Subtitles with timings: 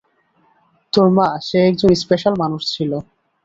[0.93, 2.91] তোর মা, সে একজন স্পেশাল মানুষ ছিল।